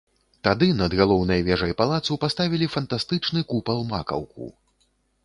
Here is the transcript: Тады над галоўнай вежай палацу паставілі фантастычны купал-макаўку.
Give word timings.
Тады 0.45 0.67
над 0.77 0.93
галоўнай 0.99 1.43
вежай 1.49 1.75
палацу 1.81 2.17
паставілі 2.23 2.71
фантастычны 2.77 3.45
купал-макаўку. 3.53 4.49